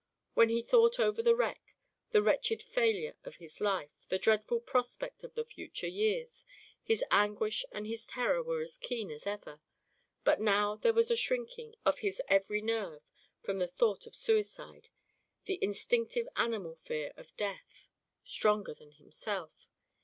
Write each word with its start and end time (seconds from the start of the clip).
When 0.33 0.49
he 0.49 0.63
thought 0.63 0.99
over 0.99 1.21
the 1.21 1.35
wreck, 1.35 1.75
the 2.09 2.23
wretched 2.23 2.63
failure 2.63 3.13
of 3.23 3.35
his 3.35 3.61
life, 3.61 4.07
the 4.09 4.17
dreadful 4.17 4.59
prospect 4.59 5.23
of 5.23 5.35
the 5.35 5.45
future 5.45 5.85
years, 5.85 6.43
his 6.81 7.03
anguish 7.11 7.63
and 7.71 7.85
his 7.85 8.07
terror 8.07 8.41
were 8.41 8.61
as 8.63 8.77
keen 8.79 9.11
as 9.11 9.27
ever. 9.27 9.61
But 10.23 10.39
now 10.39 10.75
there 10.75 10.91
was 10.95 11.11
a 11.11 11.15
shrinking 11.15 11.75
of 11.85 11.99
his 11.99 12.19
every 12.29 12.63
nerve 12.63 13.03
from 13.43 13.59
the 13.59 13.67
thought 13.67 14.07
of 14.07 14.15
suicide, 14.15 14.89
the 15.45 15.59
instinctive 15.63 16.27
animal 16.35 16.73
fear 16.73 17.13
of 17.15 17.37
death, 17.37 17.87
stronger 18.23 18.73
than 18.73 18.93
himself. 18.93 19.67